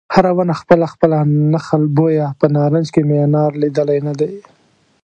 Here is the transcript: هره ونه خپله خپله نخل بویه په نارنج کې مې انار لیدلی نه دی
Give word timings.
هره 0.15 0.31
ونه 0.37 0.53
خپله 0.61 0.85
خپله 0.93 1.17
نخل 1.53 1.81
بویه 1.97 2.27
په 2.39 2.45
نارنج 2.55 2.87
کې 2.93 3.01
مې 3.07 3.17
انار 3.25 3.51
لیدلی 3.61 3.99
نه 4.07 4.13
دی 4.19 4.31